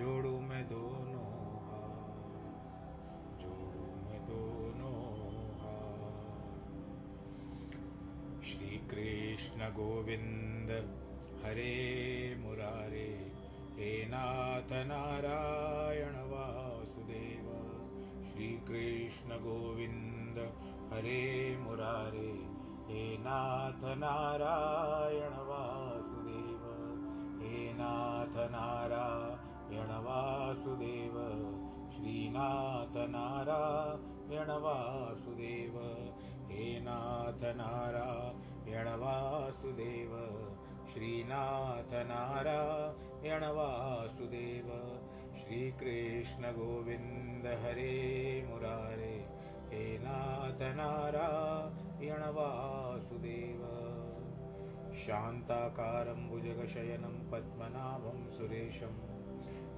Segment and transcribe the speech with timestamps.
[0.00, 1.30] जोड़ू मैं दोनों
[3.40, 4.96] जोड़ू मैं दोनों
[5.60, 6.60] हाथ।
[8.44, 10.70] श्री कृष्ण गोविंद,
[11.44, 13.32] हरे मुरारे,
[13.76, 17.46] हे नाथ नारायण वासुदेव।
[18.32, 20.38] श्री कृष्ण गोविंद,
[20.92, 22.46] हरे मुरारे,
[22.88, 26.60] हे नाथ नारायण वासुदेव।
[27.42, 29.39] हे नाथ नारायण
[29.72, 31.16] यणवासुदेव
[31.90, 33.62] श्रीनाथ नारा
[36.50, 38.08] हे नाथ नारा
[38.66, 40.14] वणवासुदेव
[40.92, 42.60] श्रीनाथनारा
[43.24, 44.68] वणवासुदेव
[45.40, 46.32] श्रीकृष्णगोविन्दहरे
[48.48, 49.16] मुरारे
[49.72, 51.28] हे नाथनारा
[52.02, 53.62] यणवासुदेव
[54.94, 59.09] शान्ताकारं भुजगशयनं पद्मनाभं सुरेशम्।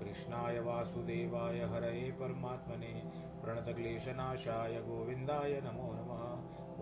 [0.00, 3.02] कृष्णाय वासुदेवाय हरये परमात्मने
[3.42, 6.20] प्रणतक्लेशनाशाय गोविन्दाय नमो नमः।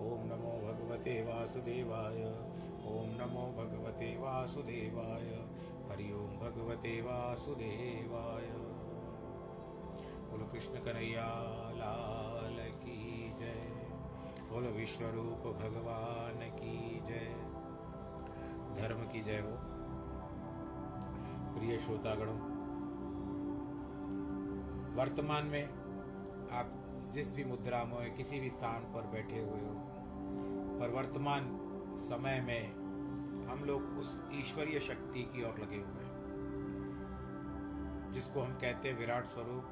[0.02, 2.22] ॐ नमो भगवते वासुदेवाय।
[2.88, 5.48] ॐ नमो भगवते वासुदेवाय।
[5.90, 8.46] हरि ओं भगवते वासुदेवाय।
[10.30, 11.28] बोलो कृष्ण कन्हैया,
[11.74, 13.88] लाल की जय।
[14.52, 17.34] बोलो विश्वरूप भगवान की जय।
[18.82, 19.56] धर्म की जय हो।
[21.58, 22.47] प्रिय श्रोतागणों
[24.98, 25.64] वर्तमान में
[26.52, 26.70] आप
[27.14, 29.74] जिस भी मुद्रा में किसी भी स्थान पर बैठे हुए हो,
[30.80, 31.60] पर वर्तमान
[31.94, 32.72] समय में
[33.50, 36.16] हम लोग उस ईश्वरीय शक्ति की ओर लगे हुए हैं,
[38.12, 39.64] जिसको हम कहते हैं विराट स्वरूप।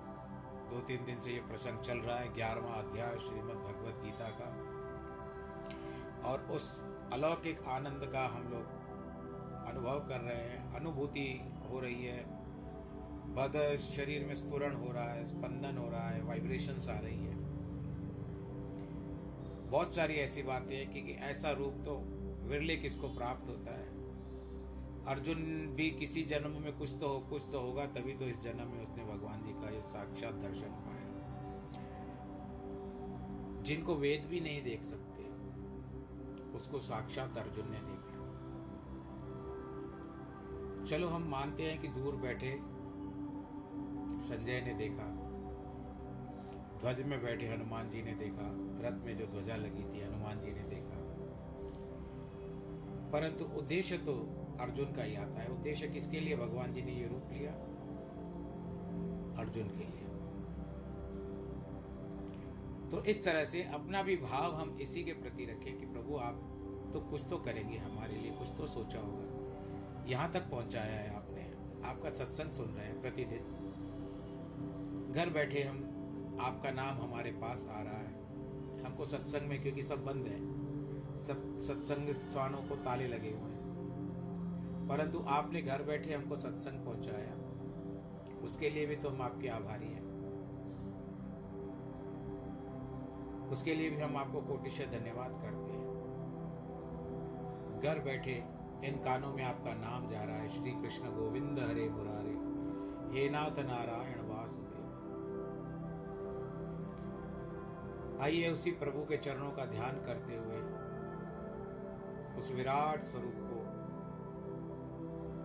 [0.71, 4.55] दो तीन दिन से ये प्रसंग चल रहा है, ग्यारहवा अध्याय श्रीमद् भगवत गीता का।
[6.29, 8.65] और उस अलौकिक आनंद का हम लोग
[9.67, 12.36] अनुभव कर रहे हैं, अनुभूति हो रही है।
[13.37, 17.35] बद शरीर में स्फुरन हो रहा है स्पंदन हो रहा है वाइब्रेशंस आ रही है।
[19.71, 21.97] बहुत सारी ऐसी बातें हैं कि, कि ऐसा रूप तो
[22.49, 23.87] विरले किसको प्राप्त होता है?
[25.07, 25.37] अर्जुन
[25.75, 28.83] भी किसी जन्म में कुछ तो हो कुछ तो होगा तभी तो इस जन्म में
[28.83, 31.05] उसने भगवान जी का साक्षात दर्शन पाया।
[33.63, 35.25] जिनको वेद भी नहीं देख सकते
[36.59, 38.25] उसको साक्षात अर्जुन ने देखा।
[40.87, 42.76] चलो हम मानते हैं कि दूर बैठे
[44.21, 45.27] संजय ने देखा।
[46.78, 48.53] ध्वज में बैठे हनुमान जी ने देखा।
[48.89, 50.97] रथ में जो ध्वजा लगी थी, हनुमान जी ने देखा।
[53.10, 54.28] परंतु उद्देश्य तो
[54.60, 56.36] अर्जुन का ही आता है। उद्देश्य किसके लिए?
[56.36, 57.53] भगवान जी ने ये रूप लिया।
[59.41, 59.92] अर्जुन के लिए।
[62.91, 66.53] तो इस तरह से अपना भी भाव हम इसी के प्रति रखें कि प्रभु, आप
[66.92, 69.36] तो कुछ तो करेंगे हमारे लिए, कुछ तो सोचा होगा।
[70.07, 71.57] यहाँ तक पहुँचाया है आपने।
[71.89, 73.66] आपका सत्संग सुन रहे हैं प्रतिदिन।
[75.16, 75.77] घर बैठे हम,
[76.41, 78.15] आपका नाम हमारे पास आ रहा है।
[78.84, 80.39] हमको सत्संग में, क्योंकि सब बंद है,
[81.18, 83.57] सब सत्संग स्वानों को ताले लगे हुए हैं।
[84.89, 87.34] परंतु आपने घर बैठे हमको सत्संग पहुँचाया।
[88.45, 90.07] उसके लिए भी तो हम आपके आभारी हैं।
[93.48, 95.97] उसके लिए भी हम आपको कोटिश धन्यवाद करते हैं।
[97.83, 98.45] घर बैठे
[98.84, 102.33] इन कानों में आपका नाम जा रहा है। श्री कृष्ण गोविंद हरे मुरारे।
[103.19, 104.16] हे नाथ नारायण।
[108.21, 110.57] आइए उसी प्रभु के चरणों का ध्यान करते हुए
[112.39, 113.59] उस विराट स्वरूप को,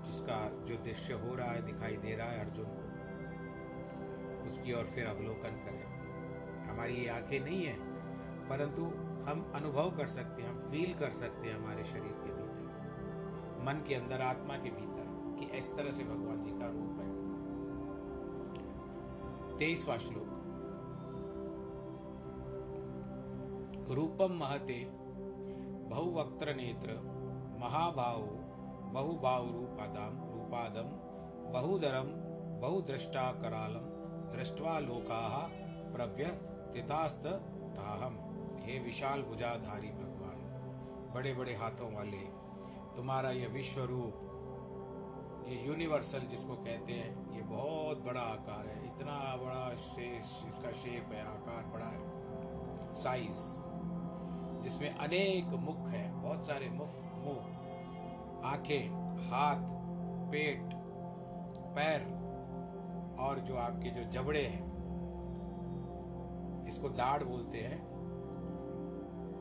[0.05, 2.81] जिसका जो दृश्य हो रहा है, दिखाई दे रहा है अर्जुन को,
[4.49, 5.91] उसकी ओर फिर अवलोकन करें।
[6.69, 7.75] हमारी ये आँखें नहीं है,
[8.49, 8.85] परंतु
[9.29, 12.51] हम अनुभव कर सकते हैं, हम फील कर सकते हैं हमारे शरीर के भीतर,
[13.61, 15.01] मन के अंदर, आत्मा के भीतर,
[15.39, 17.11] कि इस तरह से भगवान जी का रूप है।
[19.57, 20.30] तेईसवा श्लोक।
[23.91, 24.79] रूपम महते
[25.89, 26.93] बहुवक्त्र नेत्र
[27.61, 28.21] महाभाव
[28.93, 30.91] बहुभाव रूपादाम रूपादम
[31.53, 32.07] बहुदरम
[32.61, 33.89] बहुद्रष्टा करालम
[34.33, 34.79] दृष्टवा
[36.73, 37.25] तितास्त
[37.77, 38.17] ताहम
[38.59, 40.37] हे विशाल भुजाधारी भगवान,
[41.13, 42.21] बड़े बड़े हाथों वाले,
[42.95, 49.17] तुम्हारा ये विश्व रूप ये यूनिवर्सल जिसको कहते हैं, ये बहुत बड़ा आकार है, इतना
[49.35, 53.41] बड़ा शेष, इसका शेप है, आकार बड़ा है साइज़
[54.63, 58.89] जिसमें अनेक मुख हैं, बहुत सारे मुख, मुँह, आँखें,
[59.29, 59.67] हाथ,
[60.31, 60.61] पेट,
[61.75, 62.01] पैर,
[63.19, 64.71] और जो आपके जो जबड़े हैं,
[66.67, 67.91] इसको दाढ़ बोलते हैं,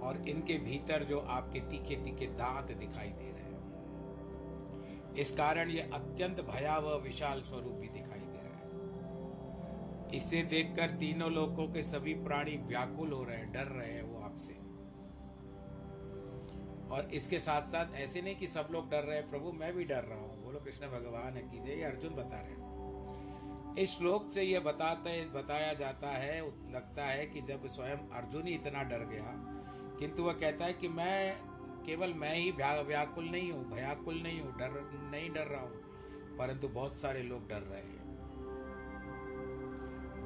[0.00, 5.80] और इनके भीतर जो आपके तीखे तीखे दांत दिखाई दे रहे हैं। इस कारण ये
[5.80, 12.56] अत्यंत भयावह, विशाल स्वरूप दिखाई दे रहा है। इसे देखकर तीनों लोगों के सभी प्राणी
[12.56, 14.19] व्याकुल हो रहे हैं, डर रहे हैं, वो
[16.90, 19.84] और इसके साथ साथ ऐसे नहीं कि सब लोग डर रहे हैं, प्रभु, मैं भी
[19.84, 24.30] डर रहा हूँ। बोलो, कृष्ण भगवान है, कीजिए, ये अर्जुन बता रहे हैं। इस श्लोक
[24.30, 26.40] से यह बताते, बताया जाता है,
[26.72, 29.34] लगता है कि जब स्वयं अर्जुन ही इतना डर गया,
[29.98, 31.36] किंतु वह कहता है कि मैं
[31.86, 34.70] केवल मैं ही व्याकुल नहीं हूँ, भयाकुल नहीं हूँ, डर,
[35.10, 37.98] नहीं डर रहा हूँ, परंतु बहुत सारे लोग डर रहे हैं।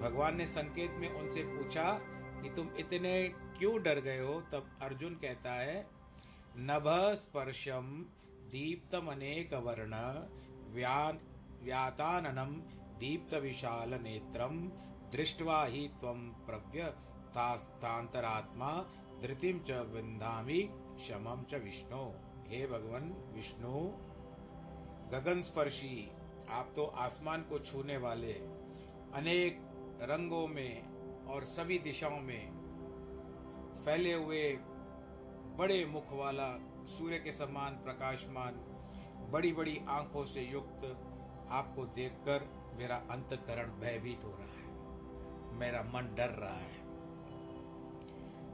[0.00, 1.90] भगवान ने संकेत में उनसे पूछा
[2.42, 3.22] कि तुम इतने
[3.58, 4.40] क्यों डर गए हो?
[4.52, 5.86] तब अर्जुन कहता है
[6.56, 6.84] नभ
[7.14, 7.86] स्पर्शम
[8.50, 9.94] दीप्तम अनेक वर्ण
[11.64, 12.52] व्याताननम
[12.98, 14.60] दीप्त विशाल नेत्रम
[15.12, 16.82] दृष्टवा ही तम प्रव्य
[19.22, 22.02] धृतिम च विंधामी क्षमम च विष्णु।
[22.48, 23.80] हे भगवान विष्णु।
[25.10, 26.08] गगन स्पर्शी
[26.50, 28.32] आप तो आसमान को छूने वाले,
[29.14, 29.58] अनेक
[30.02, 32.44] रंगों में और सभी दिशाओं में
[33.84, 34.44] फैले हुए
[35.58, 36.48] बड़े मुख वाला,
[36.86, 38.54] सूर्य के समान प्रकाशमान
[39.32, 40.84] बड़ी बड़ी आँखों से युक्त,
[41.50, 42.48] आपको देखकर
[42.78, 46.82] मेरा अंतकरण भयभीत हो रहा है। मेरा मन डर रहा है।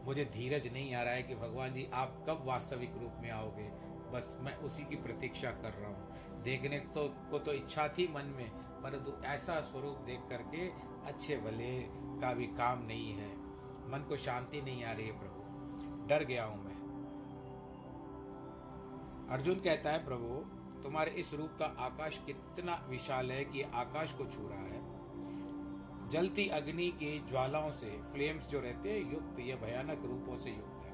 [0.04, 3.68] मुझे धीरज नहीं आ रहा है कि भगवान जी, आप कब वास्तविक रूप में आओगे?
[4.10, 8.34] बस मैं उसी की प्रतीक्षा कर रहा हूँ। देखने तो को तो इच्छा थी मन
[8.36, 8.50] में,
[8.82, 10.68] परंतु ऐसा स्वरूप देख करके
[11.06, 11.80] अच्छे भले
[12.20, 13.30] का भी काम नहीं है।
[13.90, 16.79] मन को शांति नहीं आ रही है प्रभु। डर गया हूँ मैं।
[19.30, 24.26] अर्जुन कहता है, प्रभु, तुम्हारे इस रूप का आकाश कितना विशाल है कि आकाश को
[24.26, 25.00] छू रहा है।
[26.08, 30.84] जलती अग्नि की ज्वालाओं से, फ्लेम्स जो रहते हैं, युक्त, ये भयानक रूपों से युक्त
[30.84, 30.90] है।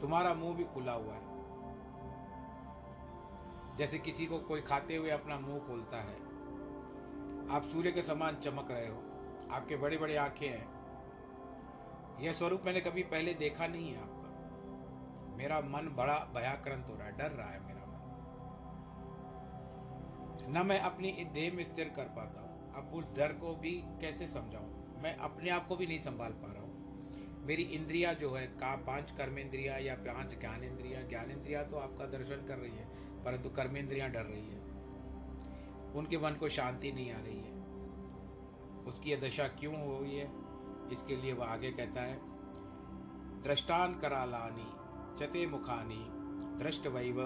[0.00, 1.36] तुम्हारा मुँह भी खुला हुआ है।
[3.76, 6.16] जैसे किसी को कोई खाते हुए अपना मुँह खोलता है।
[7.50, 9.02] आप सूर्य के समान चमक रहे हो।
[9.50, 10.76] आपके बड़े बड़े आँखें हैं।
[12.20, 14.15] यह स्वरूप मैंने कभी पहले देखा नहीं है आपका
[15.36, 17.94] मेरा मन बड़ा भयाक्रांत हो रहा है, डर रहा है मेरा मन।
[20.50, 24.26] न मैं अपनी देह में स्थिर कर पाता हूँ। अब उस डर को भी कैसे
[24.26, 25.02] समझाऊं?
[25.02, 28.76] मैं अपने आप को भी नहीं संभाल पा रहा हूँ। मेरी इंद्रिया जो है, का
[28.76, 32.86] पाँच कर्मेंद्रिया या पाँच ज्ञानेन्द्रिया ज्ञानेन्द्रिया तो आपका दर्शन कर रही है,
[33.24, 34.60] परंतु कर्मेंद्रियाँ डर रही है।
[35.92, 37.54] उनके मन को शांति नहीं आ रही है।
[38.84, 40.26] उसकी यह दशा क्यों हो रही है?
[40.92, 42.18] इसके लिए वह आगे कहता है,
[43.42, 44.75] दृष्टान करालानी
[45.18, 46.06] चते मुखानी
[46.64, 47.16] दृष्ट वैव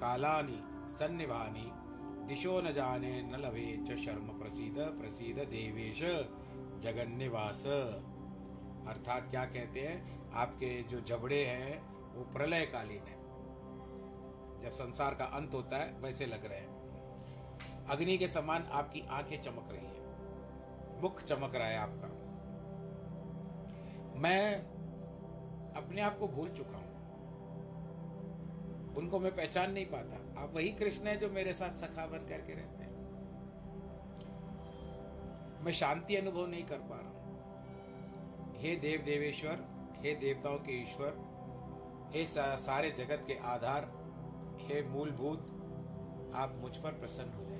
[0.00, 0.60] कालानी
[0.94, 1.70] सन्निभानी
[2.28, 6.02] दिशो न जाने न लवे च शर्म प्रसीद प्रसीद देवेश,
[6.82, 7.66] जगन्निवास।
[8.88, 10.30] अर्थात क्या कहते हैं?
[10.32, 11.82] आपके जो जबड़े हैं,
[12.14, 13.20] वो प्रलयकालीन है।
[14.60, 16.80] जब संसार का अंत होता है, वैसे लग रहे हैं।
[17.86, 20.00] अग्नि के समान आपकी आँखें चमक रही है।
[21.02, 22.08] मुख चमक रहा है आपका।
[24.20, 24.56] मैं
[25.76, 26.79] अपने आप को भूल चुका हूँ
[28.96, 32.52] उनको मैं पहचान नहीं पाता। आप वही कृष्ण है जो मेरे साथ सखा बन करके
[32.52, 32.88] रहते हैं।
[35.64, 37.18] मैं शांति अनुभव नहीं कर पा रहा हूँ।
[38.56, 39.64] हे देव देवेश्वर,
[39.96, 41.12] हे देवताओं के ईश्वर,
[42.14, 43.82] हे सारे जगत के आधार,
[44.60, 45.42] हे मूलभूत,
[46.34, 47.58] आप मुझ पर प्रसन्न हो जाइए।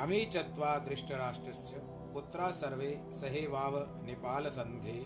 [0.00, 1.80] अमी चत्वा धृष्टराष्ट्रस्य
[2.14, 4.98] पुत्रा सर्वे सहेवाव नेपाल संघे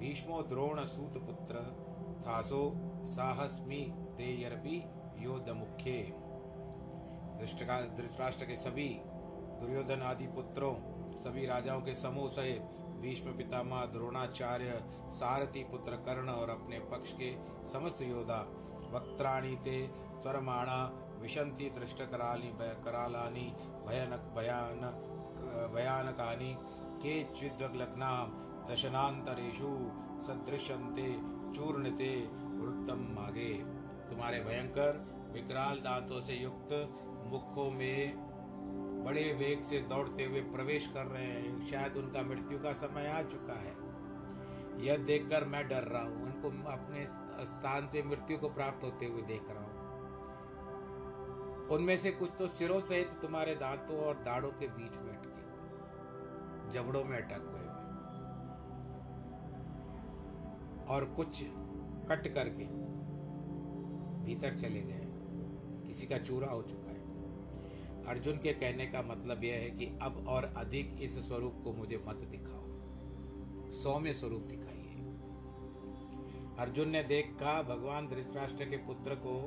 [0.00, 1.54] भीष्मो द्रोण सूत पुत्र,
[2.20, 2.62] थासो
[3.06, 3.80] साहस्मी
[4.16, 4.76] देयरपि
[5.18, 5.92] योद्ध मुख्य
[7.96, 8.88] धृतराष्ट्र के सभी
[9.60, 10.74] दुर्योधन आदि पुत्रों,
[11.16, 12.62] सभी राजाओं के समूह सहित
[13.00, 14.80] भीष्म पितामह, द्रोणाचार्य,
[15.12, 17.32] सारथी पुत्र कर्ण और अपने पक्ष के
[17.68, 18.40] समस्त योद्धा,
[18.92, 19.86] वक्त्राणी ते,
[20.22, 20.82] त्वरमाणा,
[21.20, 22.52] विशंति दृष्ट कराली
[22.84, 23.52] करालानी
[23.86, 24.80] भयानक भयान
[25.74, 26.54] भयानकानि
[27.02, 28.12] के चिद्वग्लग्ना
[28.68, 29.70] दशनान्तरेषु
[30.22, 31.08] सदृश्यन्ते,
[31.54, 32.10] चूर्णते
[32.56, 33.52] वृत्तम मागे।
[34.10, 36.72] तुम्हारे भयंकर विकराल दांतों से युक्त
[37.26, 38.30] मुखों में
[39.04, 43.22] बड़े वेग से दौड़ते हुए प्रवेश कर रहे हैं। शायद उनका मृत्यु का समय आ
[43.22, 43.74] चुका है।
[44.86, 47.06] यह देखकर मैं डर रहा हूँ। उनको अपने
[47.46, 49.70] स्थान पे मृत्यु को प्राप्त होते हुए देख रहा हूँ।
[51.68, 57.04] उनमें से कुछ तो सिरों सहित तुम्हारे दांतों और दाढ़ों के बीच में अटके जबड़ों
[57.04, 57.69] में अटक गए।
[60.90, 61.42] और कुछ
[62.08, 62.64] कट करके
[64.24, 65.06] भीतर चले गए।
[65.86, 67.00] किसी का चूरा हो चुका है।
[68.06, 72.04] अर्जुन के कहने का मतलब यह है कि अब और अधिक इस स्वरूप को मुझे
[72.08, 72.60] मत दिखाओ।
[73.72, 74.76] सौम्य स्वरूप दिखाइए।
[76.58, 79.42] अर्जुन ने देखा, भगवान धृतराष्ट्र के पुत्र को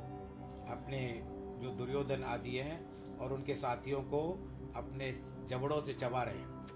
[0.72, 1.22] अपने
[1.62, 5.12] जो दुर्योधन आदि हैं और उनके साथियों को अपने
[5.48, 6.68] जबड़ों से चबा रहे हैं।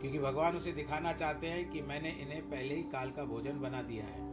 [0.00, 3.82] क्योंकि भगवान उसे दिखाना चाहते हैं कि मैंने इन्हें पहले ही काल का भोजन बना
[3.82, 4.24] दिया है।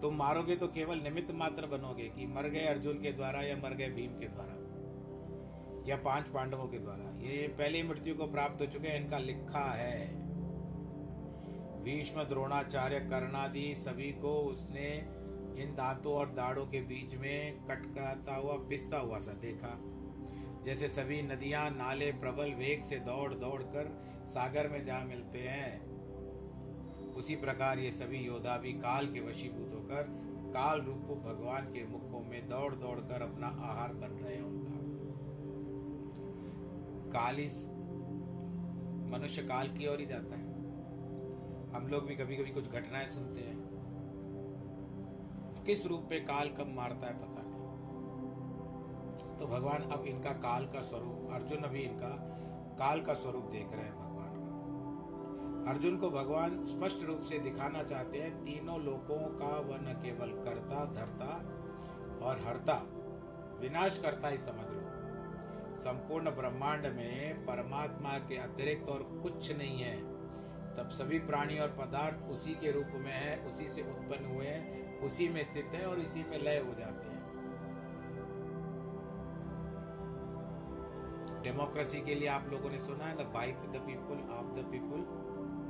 [0.00, 3.74] तुम मारोगे तो केवल निमित्त मात्र बनोगे कि मर गए अर्जुन के द्वारा या मर
[3.74, 4.54] गए भीम के द्वारा,
[5.88, 9.64] या पाँच पांडवों के द्वारा। ये पहले मृत्यु को प्राप्त हो चुके हैं, इनका लिखा
[9.72, 10.06] है।
[11.84, 14.88] भीष्म, द्रोणाचार्य, कर्णादि, सभी को उसने
[15.62, 19.68] इन दांतों और दाढ़ों के बीच में कटकाता हुआ, पिसता हुआ सा देखा।
[20.68, 25.86] जैसे सभी नदियाँ, नाले प्रबल वेग से दौड़ दौड़ कर सागर में जा मिलते हैं।
[27.14, 30.02] उसी प्रकार ये सभी योद्धा भी काल के वशीभूत होकर,
[30.54, 34.74] काल रूप भगवान के मुखों में दौड़ दौड़ कर अपना आहार बन रहे हैं उनका।
[37.12, 37.66] काल इस
[39.12, 40.46] मनुष्य काल की ओर ही जाता है।
[41.74, 43.58] हम लोग भी कभी कभी कुछ घटनाएँ सुनते हैं।
[45.66, 47.47] किस रूप में काल कब मारता है पता
[49.38, 52.08] तो भगवान अब इनका काल का स्वरूप, अर्जुन अभी इनका
[52.78, 57.82] काल का स्वरूप देख रहे हैं भगवान का। अर्जुन को भगवान स्पष्ट रूप से दिखाना
[57.82, 61.30] चाहते हैं, तीनों लोगों का वह न केवल करता, धरता
[62.26, 62.82] और हरता,
[63.60, 64.84] विनाश करता ही समझ लो।
[65.76, 69.96] संपूर्ण ब्रह्मांड में परमात्मा के अतिरिक्त और कुछ नहीं है।
[70.76, 75.00] तब सभी प्राणी और पदार्थ उसी के रूप में है, उसी से उत्पन्न हुए हैं,
[75.00, 77.17] उसी में स्थित है और इसी में लय हो जाते हैं।
[81.42, 85.02] डेमोक्रेसी के लिए आप लोगों ने सुना है the by the people of the people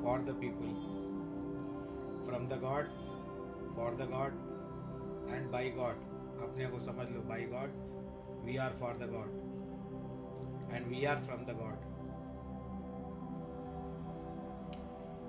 [0.03, 0.75] for the people,
[2.27, 2.91] from the God,
[3.77, 4.37] for the God,
[5.37, 6.05] and by God.
[6.45, 7.71] अपने को समझ लो by God
[8.45, 9.31] we are for the God
[10.75, 11.79] and we are from the God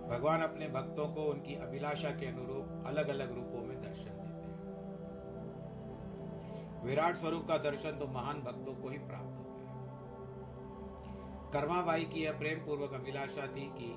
[0.10, 4.58] भगवान अपने भक्तों को उनकी अभिलाषा के अनुरूप अलग अलग रूपों में दर्शन देते हैं।
[6.86, 9.49] विराट स्वरूप का दर्शन तो महान भक्तों को ही प्राप्त होता है।
[11.54, 13.88] कर्माबाई की यह प्रेम पूर्वक अभिलाषा थी कि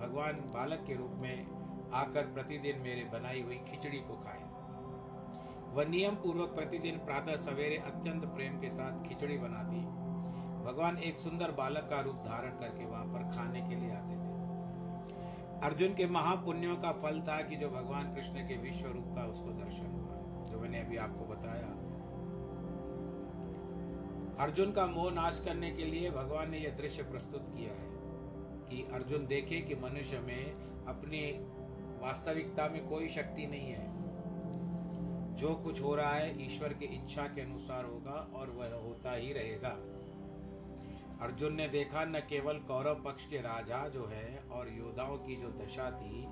[0.00, 1.46] भगवान बालक के रूप में
[1.92, 4.40] आकर प्रतिदिन मेरे बनाई हुई खिचड़ी को खाए।
[5.74, 9.82] वह नियम पूर्वक प्रतिदिन प्रातः सवेरे अत्यंत प्रेम के साथ खिचड़ी बनाती।
[10.64, 14.30] भगवान एक सुंदर बालक का रूप धारण करके वहाँ पर खाने के लिए आते थे।
[15.66, 19.48] अर्जुन के महापुण्यों का फल था कि जो भगवान कृष्ण के विश्व रूप का उसको
[19.48, 21.66] दर्शन हुआ। जो मैंने अभी आपको बताया
[24.38, 27.90] अर्जुन का मोह नाश करने के लिए भगवान ने यह दृश्य प्रस्तुत किया है
[28.68, 30.52] कि अर्जुन देखे कि मनुष्य में
[30.84, 31.32] अपनी
[32.02, 33.92] वास्तविकता में कोई शक्ति नहीं है।
[35.34, 39.32] जो कुछ हो रहा है, ईश्वर की इच्छा के अनुसार होगा और वह होता ही
[39.32, 39.76] रहेगा।
[41.24, 45.48] अर्जुन ने देखा, न केवल कौरव पक्ष के राजा जो है और योद्धाओं की जो
[45.48, 46.24] दशा थी,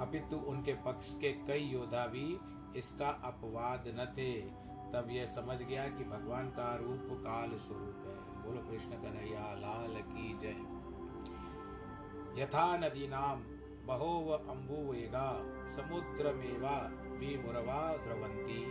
[0.00, 2.38] अपितु उनके पक्ष के कई योद्धा भी
[2.78, 8.42] इसका अपवाद न थे। तब यह समझ गया कि भगवान का रूप काल स्वरूप है।
[8.42, 10.56] बोलो कृष्ण कन्हैया, लाल की जय।
[12.42, 13.42] यथा नदी नाम,
[13.86, 15.28] बहोव अम्बुवेगा,
[15.68, 16.78] समुद्रमेवा
[17.18, 18.64] मुरवा द्रवंती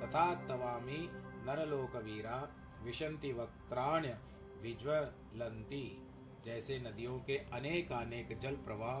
[0.00, 1.08] तथा तवामी
[1.46, 2.48] नरलोकवीरा
[2.82, 4.18] विशंति वक्त्राण्य
[4.62, 6.02] विज्वलंती
[6.44, 8.98] जैसे नदियों के अनेक अनेक जल प्रवाह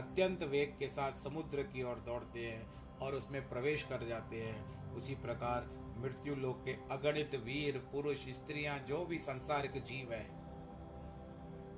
[0.00, 4.92] अत्यंत वेग के साथ समुद्र की ओर दौड़ते हैं और उसमें प्रवेश कर जाते हैं,
[4.94, 5.68] उसी प्रकार
[6.00, 10.40] मृत्यु लोक के अगणित वीर, पुरुष, स्त्रियाँ, जो भी संसारिक जीव है,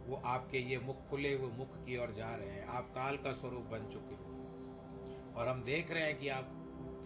[0.07, 3.33] वो आपके ये मुख खुले हुए मुख की ओर जा रहे हैं। आप काल का
[3.33, 6.45] स्वरूप बन चुके हो। और हम देख रहे हैं कि आप,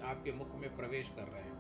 [0.05, 1.57] आपके मुख में प्रवेश कर रहे हैं।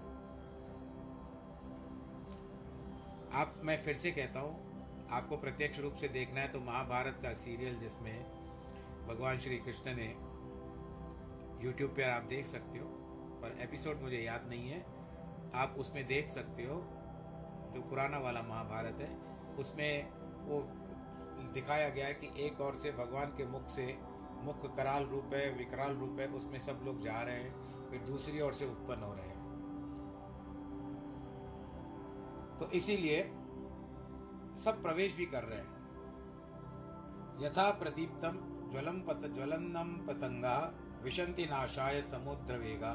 [3.32, 4.66] आप, मैं फिर से कहता हूँ,
[5.10, 8.24] आपको प्रत्यक्ष रूप से देखना है तो महाभारत का सीरियल जिसमें
[9.06, 10.06] भगवान श्री कृष्ण ने
[11.64, 12.86] यूट्यूब पर आप देख सकते हो,
[13.42, 14.95] पर एपिसोड मुझे याद नहीं है।
[15.54, 16.74] आप उसमें देख सकते हो,
[17.74, 19.18] जो पुराना वाला महाभारत है,
[19.54, 20.10] उसमें
[20.46, 20.60] वो
[21.52, 23.98] दिखाया गया है कि एक ओर से भगवान के मुख से
[24.42, 28.40] मुख कराल रूप है, विकराल रूप है, उसमें सब लोग जा रहे हैं, फिर दूसरी
[28.40, 29.36] ओर से उत्पन्न हो रहे हैं।
[32.58, 33.22] तो इसीलिए
[34.64, 35.76] सब प्रवेश भी कर रहे हैं।
[37.40, 40.72] यथा प्रदीप्तम ज्वलम पत, ज्वलन्नम पतंगा,
[41.02, 42.92] विशंति नाशाय समुद्र वेगा,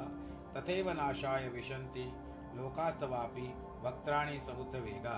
[0.57, 2.13] तथैव नाशाय विशंति
[2.55, 3.47] लोकास्तवापी
[3.81, 5.17] वक्त्राणी समुद्र वेगा।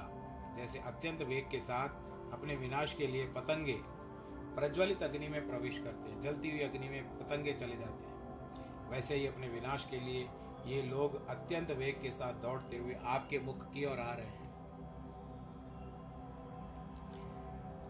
[0.57, 1.89] जैसे अत्यंत वेग के साथ
[2.33, 3.79] अपने विनाश के लिए पतंगे
[4.55, 9.15] प्रज्वलित अग्नि में प्रवेश करते हैं, जलती हुई अग्नि में पतंगे चले जाते हैं। वैसे
[9.15, 10.29] ही अपने विनाश के लिए
[10.65, 14.51] ये लोग अत्यंत वेग के साथ दौड़ते हुए आपके मुख की ओर आ रहे हैं।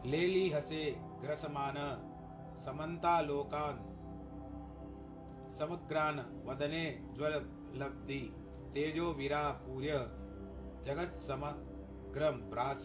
[0.06, 1.76] लेली हसे ग्रसमान
[2.66, 3.76] समन्ता लोकान,
[5.60, 7.34] समग्रान वदने ज्वल
[7.76, 8.22] लब्धि
[8.74, 9.98] तेजो वीरा पूर्य,
[10.86, 12.84] जगत समग्रम ब्रास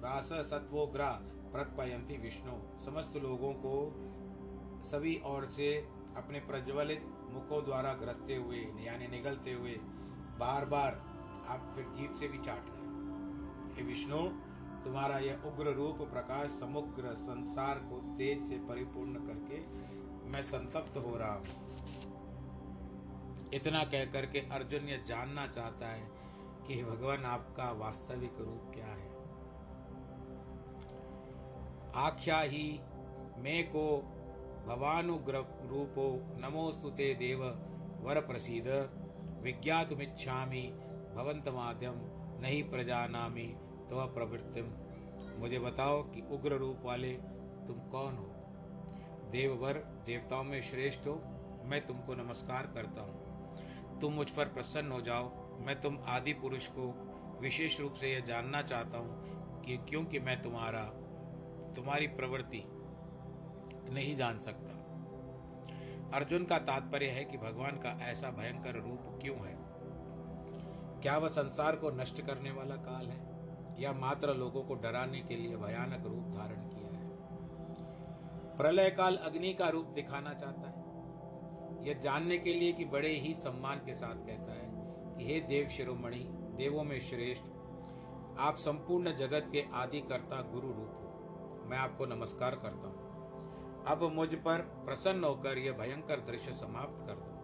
[0.00, 1.08] ब्रास सत्वोग्रा
[1.52, 2.52] प्रतपयंती विष्णु।
[2.84, 3.74] समस्त लोगों को
[4.90, 5.68] सभी ओर से
[6.16, 9.76] अपने प्रज्वलित मुखों द्वारा ग्रसते हुए, यानी निगलते हुए
[10.40, 10.92] बार बार
[11.48, 14.22] आप फिर जीप से भी चाट रहे हे विष्णु,
[14.84, 19.58] तुम्हारा यह उग्र रूप प्रकाश समग्र संसार को तेज से परिपूर्ण करके
[20.30, 21.69] मैं संतप्त हो रहा हूँ।
[23.54, 26.10] इतना कह करके अर्जुन यह जानना चाहता है
[26.66, 29.10] कि भगवान, आपका वास्तविक रूप क्या है?
[31.94, 32.80] आख्या ही,
[33.38, 34.16] मे को
[34.66, 37.44] भवानुग्र रूपो नमोस्तुते देव
[38.00, 38.66] वर प्रसीद
[39.42, 40.62] विज्ञातुमिच्छामि
[41.16, 41.94] भवंतमाद्यम
[42.40, 43.54] नहीं प्रजानामि
[43.90, 44.74] तो प्रवृत्तिम।
[45.40, 47.12] मुझे बताओ कि उग्र रूप वाले
[47.66, 48.26] तुम कौन हो?
[49.30, 49.72] देववर,
[50.06, 51.22] देवताओं में श्रेष्ठ हो?
[51.64, 53.29] मैं तुमको नमस्कार करता हूँ।
[54.00, 55.28] तुम मुझ पर प्रसन्न हो जाओ।
[55.60, 56.92] मैं तुम आदि पुरुष को
[57.40, 60.84] विशेष रूप से यह जानना चाहता हूँ कि क्योंकि मैं तुम्हारा,
[61.76, 62.62] तुम्हारी प्रवृत्ति
[63.92, 64.76] नहीं जान सकता।
[66.16, 69.54] अर्जुन का तात्पर्य है कि भगवान का ऐसा भयंकर रूप क्यों है?
[71.02, 73.20] क्या वह संसार को नष्ट करने वाला काल है,
[73.82, 77.08] या मात्र लोगों को डराने के लिए भयानक रूप धारण किया है?
[78.56, 80.79] प्रलय काल अग्नि का रूप दिखाना चाहता है।
[81.80, 84.68] यह जानने के लिए कि बड़े ही सम्मान के साथ कहता है
[85.16, 86.24] कि हे देव शिरोमणि,
[86.56, 87.44] देवों में श्रेष्ठ,
[88.38, 94.02] आप संपूर्ण जगत के आदि कर्ता गुरु रूप हो। मैं आपको नमस्कार करता हूँ। अब
[94.14, 97.38] मुझ पर प्रसन्न होकर यह भयंकर दृश्य समाप्त कर दो।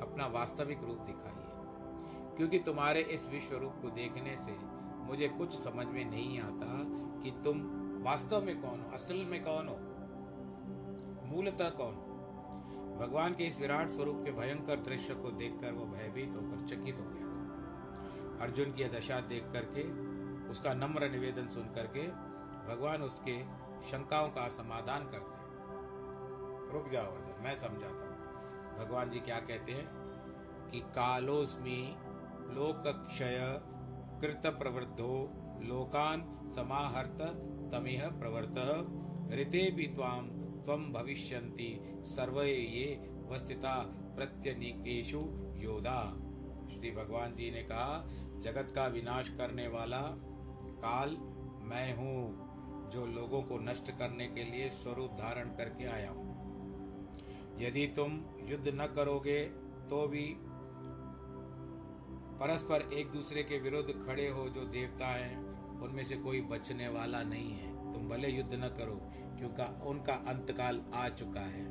[0.00, 4.52] अपना वास्तविक रूप दिखाइए, क्योंकि तुम्हारे इस विश्व रूप को देखने से
[5.06, 6.66] मुझे कुछ समझ में नहीं आता
[7.22, 7.62] कि तुम
[8.04, 9.76] वास्तव में कौन हो, असल में कौन हो,
[11.26, 12.07] मूलतः कौन हो।
[12.98, 17.04] भगवान के इस विराट स्वरूप के भयंकर दृश्य को देखकर वो भयभीत होकर चकित हो
[17.04, 19.82] गया था। अर्जुन की दशा देख करके,
[20.50, 22.06] उसका नम्र निवेदन सुन करके
[22.68, 23.42] भगवान उसके
[23.88, 25.46] शंकाओं का समाधान करते हैं।
[26.72, 28.08] रुक जाओ अर्जुन, मैं समझाता हूँ।
[28.78, 29.88] भगवान जी क्या कहते हैं
[30.70, 31.96] कि कालोस्मी
[32.54, 33.60] लोकक्षय
[34.20, 35.12] कृत प्रवृद्धो
[35.62, 37.22] लोकान समाहर्त
[37.74, 38.58] तमिह प्रवर्त
[39.32, 40.37] ऋते भी त्वाम
[40.68, 41.68] त्वम भविष्यन्ति
[42.06, 42.86] सर्वे ये
[43.30, 43.74] वस्तिता
[44.16, 45.18] प्रत्यनिकेशु
[45.58, 46.00] योदा
[46.72, 47.94] श्री भगवान जी ने कहा,
[48.40, 50.00] जगत का विनाश करने वाला
[50.82, 51.16] काल
[51.70, 57.86] मैं हूँ, जो लोगों को नष्ट करने के लिए स्वरूप धारण करके आया हूँ। यदि
[57.96, 59.40] तुम युद्ध न करोगे
[59.90, 60.26] तो भी
[62.40, 65.36] परस्पर एक दूसरे के विरुद्ध खड़े हो जो देवता हैं,
[65.80, 69.00] उनमें से कोई बचने वाला नहीं है। तुम भले युद्ध न करो
[69.38, 71.66] क्योंकि उनका अंतकाल आ चुका है।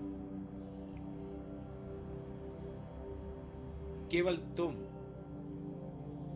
[4.12, 4.76] केवल तुम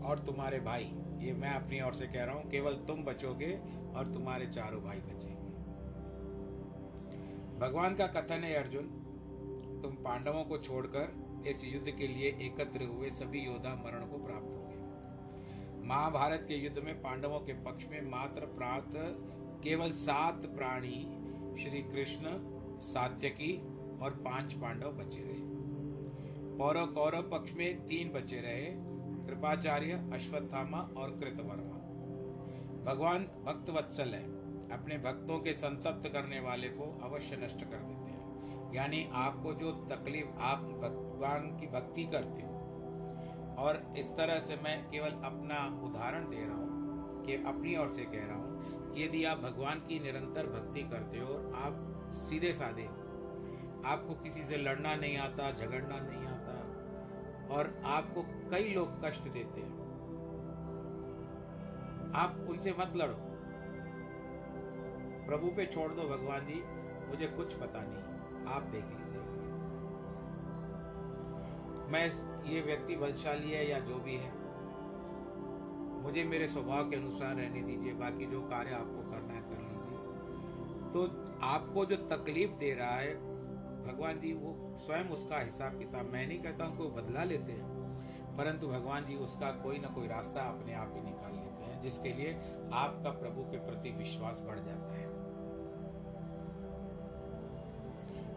[0.06, 0.84] और तुम्हारे भाई,
[1.20, 3.60] ये मैं अपनी ओर से कह रहा हूँ, केवल तुम बचोगे
[3.96, 5.42] और तुम्हारे चारों भाई बचेंगे।
[7.60, 8.84] भगवान का कथन है, अर्जुन,
[9.84, 14.56] तुम पांडवों को छोड़कर इस युद्ध के लिए एकत्र हुए सभी योद्धा मरण को प्राप्त
[14.56, 18.94] होंगे। महाभारत के युद्ध में पांडवों के पक्ष में मात्र प्राप्त
[19.64, 21.21] केवल सात प्राणी
[21.58, 22.26] श्री कृष्ण,
[22.80, 23.62] सात्यकी
[24.02, 25.52] और पाँच पांडव बचे रहे।
[26.58, 28.92] पौरव कौरव पक्ष में तीन बचे रहे,
[29.28, 31.78] कृपाचार्य, अश्वत्थामा और कृतवर्मा।
[32.84, 34.24] भगवान भक्त वत्सल है,
[34.70, 39.72] अपने भक्तों के संतप्त करने वाले को अवश्य नष्ट कर देते हैं। यानी आपको जो
[39.72, 42.52] तकलीफ़ आप भगवान की भक्ति करते हो।
[43.58, 46.72] और इस तरह से मैं केवल अपना उदाहरण दे रहा हूँ
[47.26, 48.41] कि अपनी ओर से कह रहा हूँ
[48.96, 52.96] यदि आप भगवान की निरंतर भक्ति करते हो और आप सीधे साधे हो,
[53.86, 59.62] आपको किसी से लड़ना नहीं आता, झगड़ना नहीं आता, और आपको कई लोग कष्ट देते
[59.62, 59.80] हैं,
[62.16, 63.16] आप उनसे मत लड़ो।
[65.28, 66.62] प्रभु पे छोड़ दो भगवान जी,
[67.08, 68.04] मुझे कुछ पता नहीं,
[68.48, 69.40] आप देख लीजिएगा।
[71.92, 72.06] मैं
[72.46, 74.32] ये व्यक्ति बलशाली है या जो भी है
[76.02, 80.92] मुझे मेरे स्वभाव के अनुसार रहने दीजिए, बाकी जो कार्य आपको करना है कर लीजिए।
[80.92, 81.04] तो
[81.46, 83.14] आपको जो तकलीफ़ दे रहा है,
[83.86, 87.70] भगवान जी वो स्वयं उसका हिसाब किताब, मैं नहीं कहता हूँ कोई बदला लेते हैं,
[88.38, 92.10] परंतु भगवान जी उसका कोई ना कोई रास्ता अपने आप ही निकाल लेते हैं, जिसके
[92.10, 92.34] लिए
[92.74, 95.10] आपका प्रभु के प्रति विश्वास बढ़ जाता है।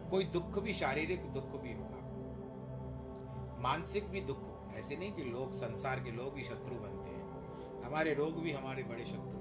[0.09, 2.01] कोई दुख भी, शारीरिक दुख भी होगा।
[3.61, 4.39] मानसिक भी दुख,
[4.75, 7.24] ऐसे नहीं कि लोग, संसार के लोग ही शत्रु बनते हैं।
[7.85, 9.33] हमारे रोग भी हमारे बड़े शत्रु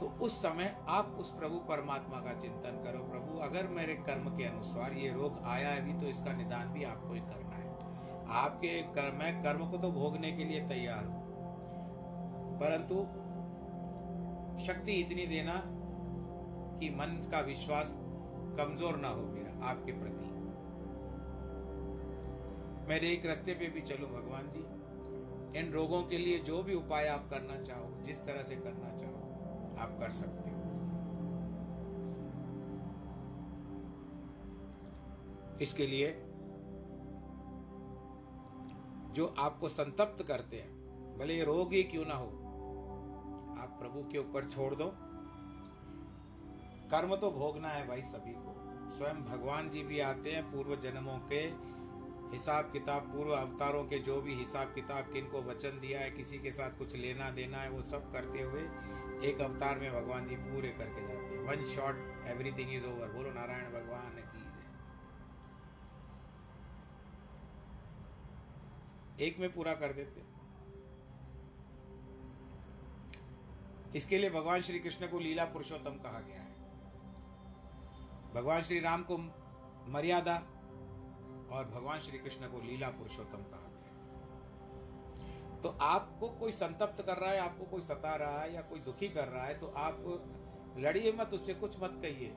[0.00, 4.44] तो उस समय आप उस प्रभु परमात्मा का चिंतन करो, प्रभु, अगर मेरे कर्म के
[4.44, 7.66] अनुसार ये रोग आया है भी तो इसका निदान भी आपको ही करना है।
[8.36, 11.22] आपके कर्म मैं कर्म को तो भोगने के लिए तैयार हूँ,
[12.60, 12.94] परंतु
[14.62, 15.60] शक्ति इतनी देना
[16.78, 17.94] कि मन का विश्वास
[18.58, 20.26] कमज़ोर ना हो मेरा, आपके प्रति।
[22.88, 24.62] मेरे एक रास्ते पे भी चलूँ, भगवान जी।
[25.56, 29.14] इन रोगों के लिए जो भी उपाय आप करना चाहो, जिस तरह से करना चाहो,
[29.78, 30.56] आप कर सकते हो।
[35.62, 36.12] इसके लिए
[39.12, 42.26] जो आपको संतप्त करते हैं, भले ये रोग ही क्यों ना हो,
[43.62, 44.92] आप प्रभु के ऊपर छोड़ दो।
[46.90, 48.54] कर्म तो भोगना है भाई सभी को।
[48.92, 51.50] स्वयं भगवान जी भी आते हैं पूर्व जन्मों के
[52.32, 56.50] हिसाब किताब, पूर्व अवतारों के जो भी हिसाब किताब, किनको वचन दिया है, किसी के
[56.50, 58.62] साथ कुछ लेना देना है, वो सब करते हुए
[59.28, 63.30] एक अवतार में भगवान जी पूरे करके जाते हैं। One shot everything is over बोलो,
[63.30, 64.38] नारायण भगवान की
[69.24, 70.22] एक में पूरा कर देते।
[73.98, 76.56] इसके लिए भगवान श्री कृष्ण को लीला पुरुषोत्तम कहा गया है।
[78.34, 79.18] भगवान श्री राम को
[79.92, 80.42] मर्यादा
[81.48, 83.76] और भगवान श्री कृष्ण को लीला पुरुषोत्तम कहा गया।
[85.62, 89.08] तो आपको कोई संतप्त कर रहा है, आपको कोई सता रहा है या कोई दुखी
[89.08, 90.04] कर रहा है तो आप
[90.78, 92.34] लड़िए मत, उससे कुछ मत कहिए।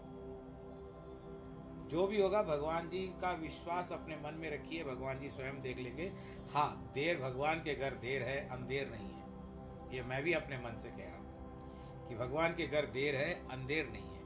[1.89, 5.79] जो भी होगा, भगवान जी का विश्वास अपने मन में रखिए, भगवान जी स्वयं देख
[5.79, 6.11] लेंगे।
[6.53, 10.77] हाँ देर भगवान के घर देर है, अंधेर नहीं है। ये मैं भी अपने मन
[10.79, 14.20] से कह रहा हूँ कि भगवान के घर देर है, अंधेर नहीं है।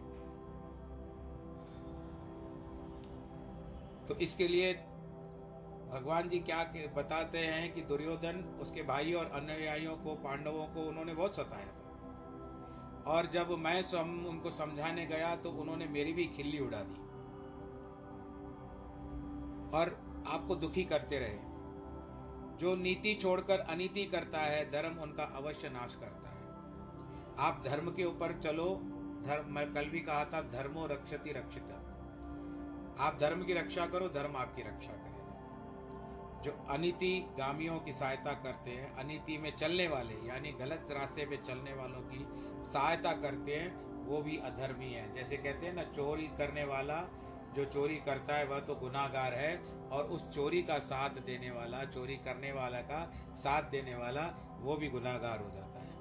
[4.08, 4.74] तो इसके लिए
[5.92, 6.64] भगवान जी क्या
[6.98, 11.82] बताते हैं कि दुर्योधन उसके भाई और अनुयायियों को पांडवों को उन्होंने बहुत सताया था।
[13.08, 17.02] और जब मैं सम, उनको समझाने गया तो उन्होंने मेरी भी खिल्ली उड़ा दी।
[19.78, 19.90] और
[20.28, 21.56] आपको दुखी करते रहे।
[22.58, 26.36] जो नीति छोड़कर अनीति करता है धर्म उनका अवश्य नाश करता है।
[27.40, 28.76] आप धर्म के ऊपर चलो।
[29.26, 31.85] धर्म मैं कल भी कहा था धर्मो रक्षति रक्षिता
[33.00, 35.16] आप धर्म की रक्षा करो, धर्म आपकी रक्षा करेगा।
[36.42, 41.38] जो अनिति गामियों की सहायता करते हैं, अनिति में चलने वाले, यानी गलत रास्ते पे
[41.38, 42.28] चलने वालों की
[42.72, 47.04] सहायता करते हैं, वो भी अधर्मी है। जैसे कहते हैं ना, चोरी करने वाला,
[47.56, 49.58] जो चोरी करता है, वह तो गुनाहगार है,
[49.92, 54.22] और उस चोरी का साथ देने वाला, चोरी करने वाला का साथ देने वाला,
[54.60, 55.96] वो भी गुनाहगार हो जाता है।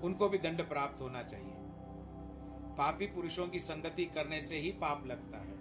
[0.00, 1.61] उनको भी दंड प्राप्त होना चाहिए।
[2.78, 5.52] पापी पुरुषों की संगति करने से ही पाप लगता है।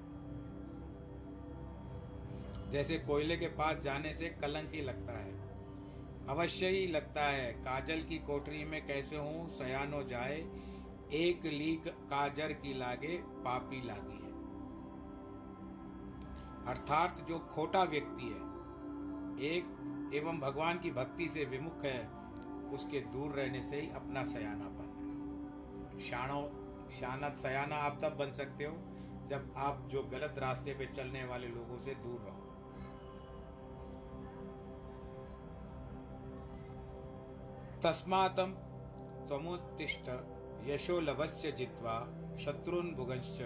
[2.69, 5.41] जैसे कोयले के पास जाने से कलंक ही लगता है।
[6.27, 10.37] अवश्य ही लगता है, काजल की कोठरी में कैसे हूँ सयानो जाए,
[11.13, 14.31] एक लीक काजर की लागे, पापी लागी है।
[16.67, 18.51] अर्थात जो खोटा व्यक्ति है,
[19.51, 19.65] एक
[20.13, 22.09] एवं भगवान की भक्ति से विमुख है,
[22.73, 24.81] उसके दूर रहने से ही अपना सयानापन
[26.91, 28.73] शानो सयाना आप तब बन सकते हो
[29.29, 32.49] जब आप जो गलत रास्ते पे चलने वाले लोगों से दूर रहो।
[37.81, 38.51] तस्मातम
[39.29, 40.09] तमोत्तिष्ठ
[40.67, 41.95] यशो लभस्य जित्वा
[42.39, 43.41] शत्रुन भुगंश्च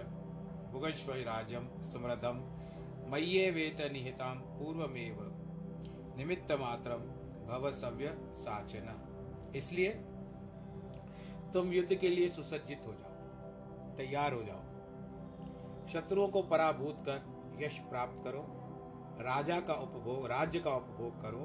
[0.71, 2.37] भुगंश्वराजम समृद्धम
[3.11, 5.17] मय्ये वेत निहिताम पूर्वमेव
[6.17, 7.01] निमित्त मात्रम
[7.47, 8.87] भव सव्य साचन।
[9.55, 9.89] इसलिए
[11.53, 13.04] तुम युद्ध के लिए सुसज्जित हो जाओ।
[13.97, 14.61] तैयार हो जाओ।
[15.87, 18.45] शत्रुओं को पराभूत कर यश प्राप्त करो।
[19.19, 21.39] राजा का उपभोग, राज्य का उपभोग करो।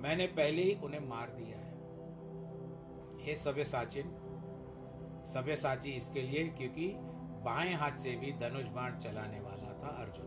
[0.00, 1.68] मैंने पहले ही उन्हें मार दिया है।
[3.26, 4.10] हे सभ्य साचिन,
[5.26, 6.94] सभ्य साची इसके लिए क्योंकि
[7.44, 10.26] बाएँ हाथ से भी धनुष बाण चलाने वाला था अर्जुन।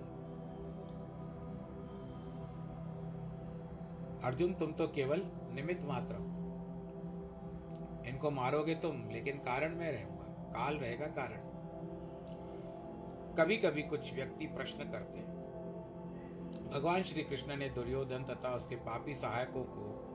[4.24, 6.26] अर्जुन, तुम तो केवल निमित्त मात्र हो।
[8.06, 10.11] इनको मारोगे तुम, लेकिन कारण मैं रहूँगा
[10.52, 11.50] काल रहेगा कारण।
[13.36, 15.40] कभी कभी कुछ व्यक्ति प्रश्न करते हैं।
[16.72, 20.08] भगवान श्री कृष्ण ने दुर्योधन तथा उसके पापी सहायकों को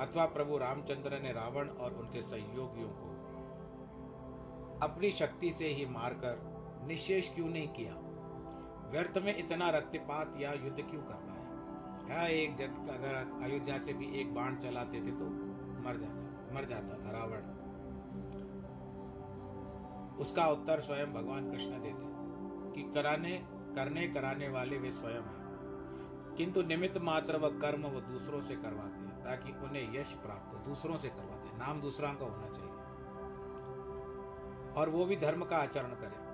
[0.00, 3.12] अथवा प्रभु रामचंद्र ने रावण और उनके सहयोगियों को
[4.82, 6.40] अपनी शक्ति से ही मारकर
[6.86, 7.94] निशेष क्यों नहीं किया?
[8.90, 14.06] व्यर्थ में इतना रक्तपात या युद्ध क्यों करवाया या एक जग अगर अयोध्या से भी
[14.20, 15.28] एक बाण चलाते थे तो
[15.84, 17.52] मर जाता मर जाता था रावण।
[20.18, 22.14] उसका उत्तर स्वयं भगवान कृष्ण देते
[22.74, 25.44] कि कराने, करने, कराने वाले वे स्वयं हैं।
[26.38, 30.58] किंतु निमित्त मात्र व कर्म वो दूसरों से करवाते हैं, ताकि उन्हें यश प्राप्त हो,
[30.58, 32.70] दूसरों से करवाते हैं। नाम दूसरा का होना चाहिए।
[34.72, 36.24] और वो भी धर्म का आचरण करें।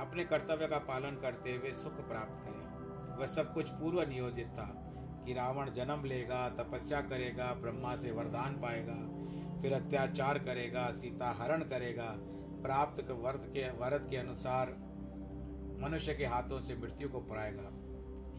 [0.00, 4.92] अपने कर्तव्य का पालन करते हुए सुख प्राप्त करें। वह सब कुछ पूर्व नियोजित था
[5.26, 9.18] कि रावण जन्म लेगा, तपस्या करेगा, ब्रह्मा से वरदान पाएगा,
[9.62, 12.18] फिर अत्याचार करेगा, सीता हरण करेगा
[12.62, 14.76] प्राप्त वर्त के, वरद के अनुसार
[15.80, 17.68] मनुष्य के हाथों से मृत्यु को पाएगा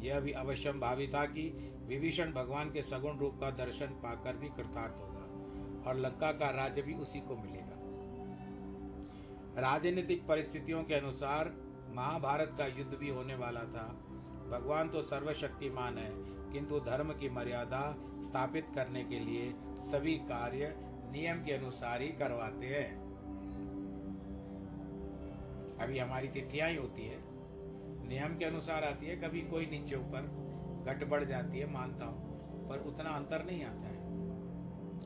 [0.03, 4.47] यह भी अवश्यम भावी था कि विभीषण भगवान के सगुण रूप का दर्शन पाकर भी
[4.47, 7.75] कृतार्थ होगा और लंका का राज्य भी उसी को मिलेगा।
[9.61, 11.51] राजनीतिक परिस्थितियों के अनुसार
[11.95, 13.87] महाभारत का युद्ध भी होने वाला था।
[14.51, 16.11] भगवान तो सर्वशक्तिमान है,
[16.53, 20.73] किंतु धर्म की मर्यादा स्थापित करने के लिए सभी कार्य
[21.11, 23.08] नियम के अनुसार ही करवाते हैं।
[25.81, 27.17] अभी हमारी तिथियाँ ही होती है।
[28.07, 30.49] नियम के अनुसार आती है, कभी कोई नीचे ऊपर
[30.85, 32.29] घट बढ़ जाती है, मानता हूँ,
[32.69, 33.99] पर उतना अंतर नहीं आता है।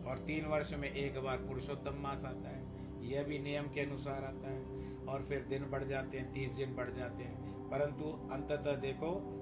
[0.06, 2.64] और तीन वर्ष में एक बार पुरुषोत्तम मास आता है,
[3.10, 6.76] यह भी नियम के अनुसार आता है। और फिर दिन बढ़ जाते हैं, तीस दिन
[6.76, 9.40] बढ़ जाते हैं। परंतु अंततः देखो,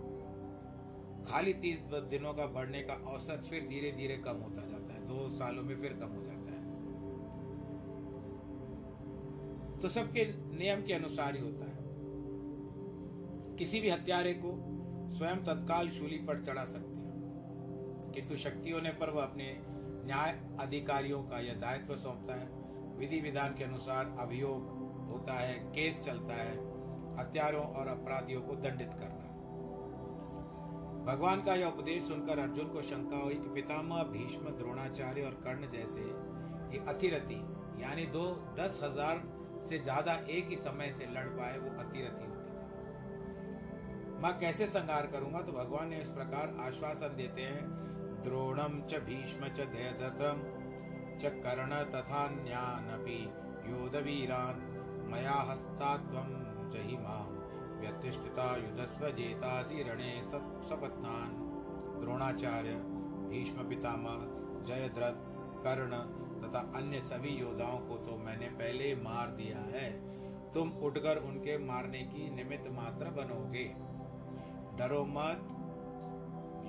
[1.28, 5.30] खाली तीस दिनों का बढ़ने का औसत फिर धीरे धीरे कम होता जाता है, दो
[5.30, 6.41] सालों में फिर कम हो जाता है।
[9.82, 10.26] तो सबके
[10.58, 11.80] नियम के अनुसार ही होता है।
[13.58, 14.52] किसी भी हत्यारे को
[15.10, 19.56] स्वयं तत्काल शूली पर चढ़ा सकते हैं। किंतु शक्तियों ने पर वह अपने
[20.06, 22.48] न्याय अधिकारियों का यह दायित्व सौंपता है।
[22.98, 24.70] विधि विधान के अनुसार अभियोग
[25.12, 26.56] होता है, केस चलता है,
[27.20, 29.22] हत्यारों और अपराधियों को दंडित करना
[31.06, 35.72] भगवान का यह उपदेश सुनकर अर्जुन को शंका हुई कि पितामह भीष्म, द्रोणाचार्य और कर्ण
[35.72, 36.02] जैसे
[36.72, 37.40] ये अतिरथी,
[37.84, 38.26] यानी दो
[38.60, 39.18] दस हज़ार
[39.66, 42.60] से ज़्यादा एक ही समय से लड़ पाए, वो अतिरथी होते थे।
[44.22, 45.42] मैं कैसे संगार करूँगा?
[45.42, 47.64] तो भगवान ने इस प्रकार आश्वासन देते हैं
[48.24, 50.42] द्रोणम च भीष्म च दयदतम
[51.22, 53.22] च कर्ण तथा न्यानपि
[53.66, 54.62] योधवीरान,
[55.12, 56.30] मया हस्तात्वं
[56.72, 57.24] च हि माँ,
[57.82, 60.14] व्यतिष्ठिता युधस्व जेतासि रणे
[60.70, 61.30] सपत्नान।
[62.02, 62.74] द्रोणाचार्य,
[63.30, 64.26] भीष्म पितामह,
[64.68, 65.18] जयद्रथ,
[65.64, 65.98] कर्ण
[66.42, 70.12] तथा अन्य सभी योद्धाओं को तो मैंने पहले मार दिया है।
[70.54, 73.76] तुम उठकर उनके मारने की निमित्त मात्र बनोगे।
[74.78, 75.58] डरो मत।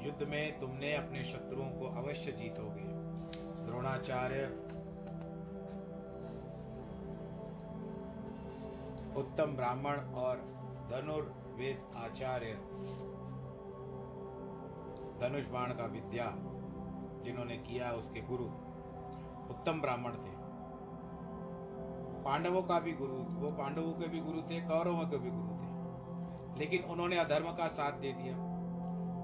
[0.07, 3.03] युद्ध में तुमने अपने शत्रुओं को अवश्य जीतोगे।
[3.65, 4.45] द्रोणाचार्य।
[9.17, 10.37] उत्तम ब्राह्मण और
[10.91, 12.55] धनुर्वेद आचार्य।
[15.21, 16.35] धनुष बाण का विद्या
[17.25, 18.62] जिन्होंने किया उसके गुरु।
[19.53, 20.43] उत्तम ब्राह्मण थे।
[22.25, 25.63] पांडवों का भी गुरु, वो पांडवों के भी गुरु थे, कौरवों के भी गुरु थे।
[26.59, 28.53] लेकिन उन्होंने अधर्म का साथ दे दिया।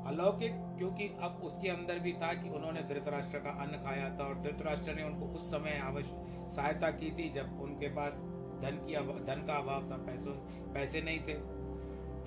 [0.08, 4.34] अलौकिक, क्योंकि अब उसके अंदर भी था कि उन्होंने धृतराष्ट्र का अन्न खाया था और
[4.34, 8.12] धृतराष्ट्र ने उनको उस समय अवश्य सहायता की थी जब उनके पास
[8.62, 10.32] धन की धन का अभाव था, पैसों,
[10.72, 11.58] पैसे नहीं थे।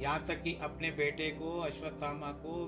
[0.04, 2.68] यहाँ तक कि अपने बेटे को, अश्वत्थामा को,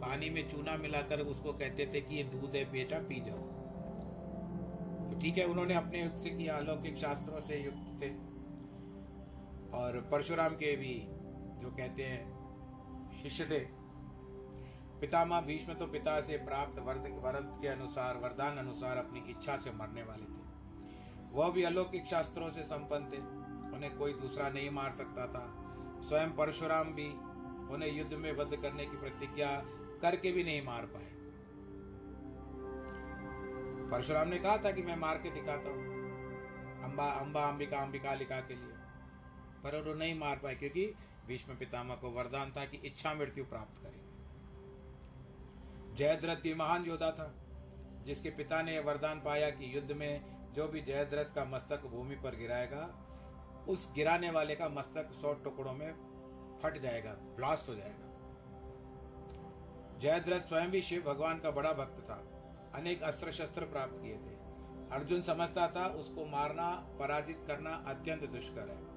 [0.00, 3.51] पानी में चूना मिलाकर उसको कहते थे कि ये दूध है, बेटा पी जाओ।
[5.12, 8.10] तो ठीक है, उन्होंने अपने युक्त से किया, अलौकिक शास्त्रों से युक्त थे।
[9.76, 11.06] और परशुराम के भी
[11.62, 12.42] जो कहते हैं,
[13.22, 13.58] शिष्य थे।
[15.00, 19.70] पितामह भीष्म तो पिता से प्राप्त वर्द वरद के अनुसार, वरदान अनुसार अपनी इच्छा से
[19.70, 20.42] मरने वाले थे।
[21.32, 23.18] वह भी अलौकिक शास्त्रों से संपन्न थे।
[23.76, 27.08] उन्हें कोई दूसरा नहीं मार सकता था। स्वयं परशुराम भी
[27.74, 29.62] उन्हें युद्ध में वध करने की प्रतिज्ञा
[30.02, 31.21] करके भी नहीं मार पाए।
[33.92, 35.82] परशुराम ने कहा था कि मैं मार के दिखाता हूँ,
[36.84, 38.72] अंबा अंबा, अंबिका अंबिका लिखा के लिए।
[39.62, 40.84] पर वो नहीं मार पाए, क्योंकि
[41.26, 44.10] भीष्म पितामह को वरदान था कि इच्छा मृत्यु प्राप्त करेंगे
[45.96, 47.28] जयद्रथ भी महान योद्धा था,
[48.04, 52.16] जिसके पिता ने यह वरदान पाया कि युद्ध में जो भी जयद्रथ का मस्तक भूमि
[52.16, 52.84] पर गिराएगा,
[53.68, 55.92] उस गिराने वाले का मस्तक सौ टुकड़ों में
[56.62, 58.08] फट जाएगा, ब्लास्ट हो जाएगा।
[59.98, 62.18] जयद्रथ स्वयं भी शिव भगवान का बड़ा भक्त था।
[62.74, 64.42] अनेक अस्त्र शस्त्र प्राप्त किए थे।
[64.92, 68.92] अर्जुन समझता था उसको मारना, पराजित करना अत्यंत दुष्कर है।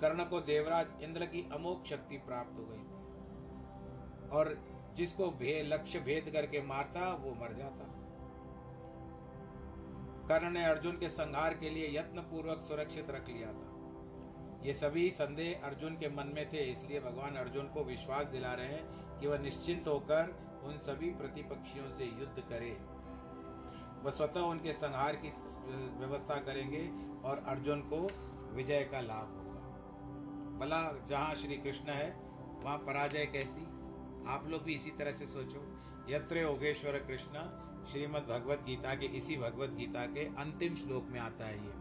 [0.00, 4.58] कर्ण को देवराज इंद्र की अमोक शक्ति प्राप्त हो गई थी। और
[4.94, 7.96] जिसको भे, लक्ष्य भेद करके मारता, वो मर जाता।
[10.28, 13.66] कर्ण ने अर्जुन के संहार के लिए यत्न पूर्वक सुरक्षित रख लिया था।
[14.64, 18.66] ये सभी संदेह अर्जुन के मन में थे, इसलिए भगवान अर्जुन को विश्वास दिला रहे
[18.66, 22.99] हैं कि वह निश्चिंत होकर उन सभी प्रतिपक्षियों से युद्ध करे।
[24.02, 25.28] वह स्वतः उनके संहार की
[25.98, 26.92] व्यवस्था करेंगे
[27.28, 28.08] और अर्जुन को
[28.54, 29.60] विजय का लाभ होगा।
[30.58, 32.16] भला जहाँ श्री कृष्ण है,
[32.64, 33.62] वहाँ पराजय कैसी?
[34.26, 37.32] आप लोग भी इसी तरह से सोचो। यत्र योगेश्वर कृष्ण,
[37.86, 41.72] श्रीमद् भगवत गीता के, इसी भगवत गीता के अंतिम श्लोक में आता है ये।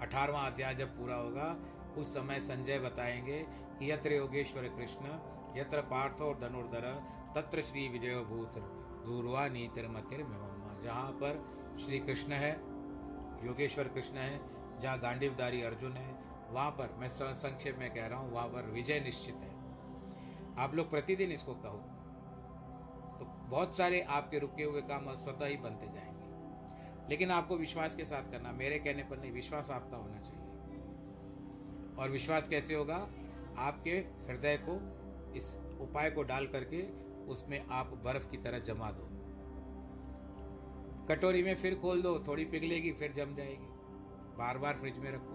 [0.00, 1.56] अठारवा अध्याय जब पूरा होगा,
[1.98, 5.06] उस समय संजय बताएँगे कि यत्र योगेश्वर कृष्ण,
[5.56, 7.02] यत्र पार्थ और धनुर्धर,
[7.34, 8.54] तत्र श्री विजय भूत,
[9.06, 10.44] दूरवा नीतिर मतिर
[10.84, 12.52] जहाँ पर श्री कृष्ण है,
[13.46, 14.40] योगेश्वर कृष्ण है,
[14.80, 19.00] जहाँ गांडीवदारी अर्जुन है, वहाँ पर मैं संक्षेप में कह रहा हूँ, वहाँ पर विजय
[19.00, 19.54] निश्चित है।
[20.58, 21.78] आप लोग प्रतिदिन इसको कहो।
[23.18, 26.14] तो बहुत सारे आपके रुके हुए काम स्वतः ही बनते जाएँगे।
[27.10, 30.44] लेकिन आपको विश्वास के साथ करना, मेरे कहने पर नहीं, विश्वास आपका होना चाहिए।
[31.98, 33.08] और विश्वास कैसे होगा?
[33.58, 35.00] आपके हृदय को,
[35.36, 39.13] इस उपाय को डाल करके उसमें आप बर्फ़ की तरह जमा दो।
[41.08, 43.66] कटोरी में फिर खोल दो, थोड़ी पिघलेगी, फिर जम जाएगी।
[44.38, 45.34] बार बार फ्रिज में रखो।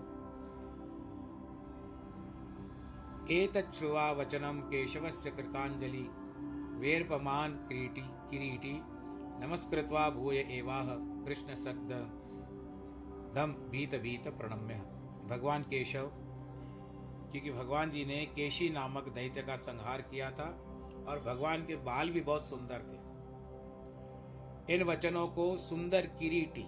[3.34, 6.10] एतच्छ्रुवा वचनम केशवस्य कृतांजलि
[6.80, 8.82] वेरपमान क्रीटी, किरीटी,
[9.48, 10.86] नमस्कृत्वा भूय एवाह,
[11.26, 11.92] कृष्ण सद्द
[13.36, 14.76] धम भीत भीत प्रणम्य।
[15.28, 16.12] भगवान केशव,
[17.32, 20.66] क्योंकि भगवान जी ने केशी नामक दैत्य का संहार किया था,
[21.08, 23.09] और भगवान के बाल भी बहुत सुंदर थे।
[24.70, 26.66] इन वचनों को सुंदर किरीटी।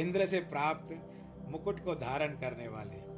[0.00, 1.10] इंद्र से प्राप्त
[1.48, 3.14] मुकुट को धारण करने वाले।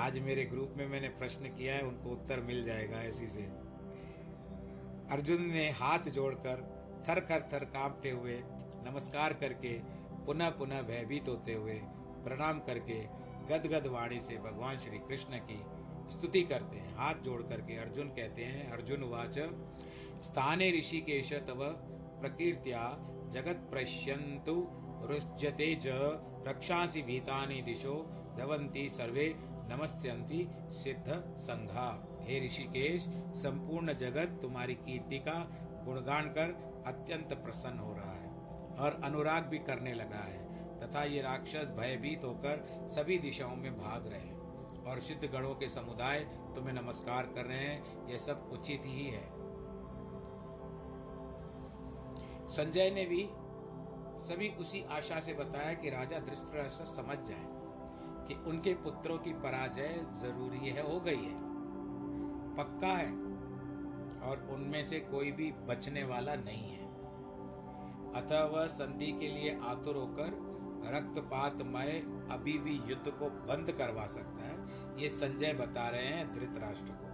[0.00, 3.42] आज मेरे ग्रुप में मैंने प्रश्न किया है, उनको उत्तर मिल जाएगा ऐसी से।
[5.10, 8.42] अर्जुन ने हाथ जोड़कर थर थर थर कांपते हुए,
[8.90, 9.78] नमस्कार करके,
[10.26, 11.80] पुनः पुनः भयभीत होते हुए,
[12.24, 13.00] प्रणाम करके,
[13.46, 15.77] गदगद वाणी से भगवान श्री कृष्ण की
[16.10, 19.38] स्तुति करते हैं, हाथ जोड़ करके अर्जुन कहते हैं, अर्जुन वाच
[20.24, 21.64] स्थाने ऋषिकेश तव
[22.20, 22.82] प्रकीर्त्या
[23.32, 24.54] जगत प्रश्यंतु
[25.02, 25.86] रुच्यते च,
[26.48, 27.94] रक्षासी भीतानि दिशो
[28.38, 29.34] धवंती सर्वे
[29.70, 31.88] नमस्यंती सिद्ध संघा।
[32.22, 33.02] हे ऋषिकेश,
[33.36, 35.38] संपूर्ण जगत तुम्हारी कीर्ति का
[35.84, 36.54] गुणगान कर
[36.86, 38.30] अत्यंत प्रसन्न हो रहा है
[38.78, 40.40] और अनुराग भी करने लगा है,
[40.80, 44.37] तथा ये राक्षस भयभीत होकर सभी दिशाओं में भाग रहे हैं।
[44.88, 46.18] और सिद्ध गणों के समुदाय
[46.54, 49.26] तुम्हें नमस्कार कर रहे हैं, यह सब उचित ही है।
[52.48, 53.28] संजय ने भी
[54.18, 57.46] सभी उसी आशा से बताया कि राजा धृष्टराष्ट्र समझ जाए
[58.28, 61.36] कि उनके पुत्रों की पराजय ज़रूरी है, हो गई है।
[62.56, 63.12] पक्का है
[64.20, 66.86] और उनमें से कोई भी बचने वाला नहीं है।
[68.12, 70.47] अतः वह संधि के लिए आतुर होकर
[70.86, 71.90] रक्तपातमय
[72.30, 74.68] अभी भी युद्ध को बंद करवा सकता है।
[75.02, 77.08] ये संजय बता रहे हैं धृतराष्ट्र को।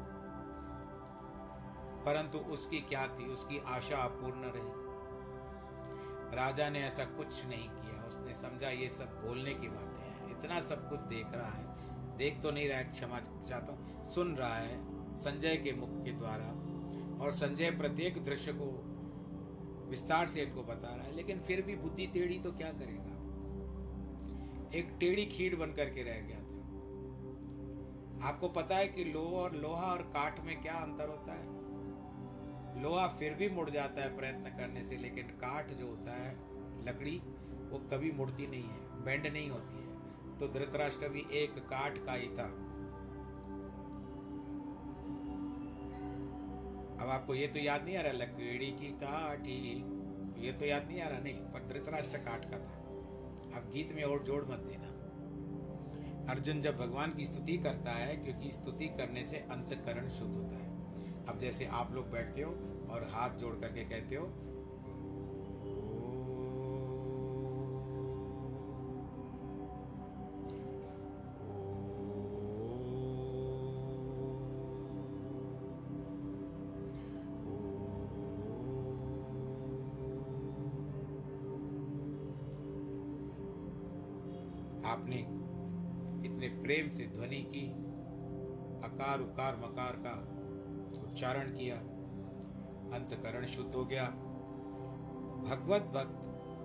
[2.04, 3.28] परंतु उसकी क्या थी?
[3.28, 4.84] उसकी आशा अपूर्ण रही।
[6.36, 10.60] राजा ने ऐसा कुछ नहीं किया। उसने समझा, ये सब बोलने की बातें हैं। इतना
[10.60, 11.74] सब कुछ देख रहा है।
[12.16, 16.12] देख तो नहीं रहा है, क्षमा चाहता हूँ। सुन रहा है संजय के मुख के
[16.12, 16.64] द्वारा।
[17.24, 18.90] और संजय प्रत्येक दृश्य को
[19.90, 23.13] विस्तार से इनको बता रहा है। लेकिन फिर भी बुद्धि टेढ़ी तो क्या करेगा?
[24.74, 26.54] एक टेढ़ी खीर बन करके रह गया था।
[28.28, 31.64] आपको पता है कि लोहा और लोहा और काठ में क्या अंतर होता है?
[32.82, 36.36] लोहा फिर भी मुड़ जाता है प्रयत्न करने से, लेकिन काठ जो होता है,
[36.84, 37.22] लकड़ी,
[37.70, 39.84] वो कभी मुड़ती नहीं है बेंड नहीं होती है।
[40.38, 42.74] तो धृतराष्ट्र भी एक काठ का ही था।
[47.04, 49.84] अब आपको ये तो याद नहीं आ रहा, लकड़ी की काठी?
[50.46, 52.83] ये तो याद नहीं आ रहा, नहीं, पर धृतराष्ट्र काठ का था।
[53.54, 54.90] अब गीत में और जोड़ मत देना।
[56.32, 60.74] अर्जुन जब भगवान की स्तुति करता है, क्योंकि स्तुति करने से अंतकरण शुद्ध होता है।
[61.26, 62.50] अब जैसे आप लोग बैठते हो
[62.90, 64.26] और हाथ जोड़ करके कहते हो
[84.94, 85.16] आपने
[86.28, 87.66] इतने प्रेम से ध्वनि की,
[88.84, 90.14] अकार उकार मकार का
[91.02, 91.76] उच्चारण किया,
[92.96, 94.04] अंतकरण शुद्ध हो गया।
[95.44, 96.20] भगवत भक्त